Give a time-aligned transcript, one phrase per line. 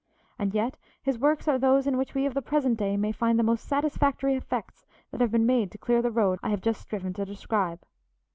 [0.39, 3.37] And yet his works are those in which we of the present day may find
[3.37, 6.81] the most satisfactory efforts that have been made to clear the road I have just
[6.81, 7.83] striven to describe.